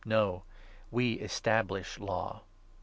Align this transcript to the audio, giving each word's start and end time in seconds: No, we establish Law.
No, 0.03 0.41
we 0.89 1.11
establish 1.19 1.99
Law. 1.99 2.41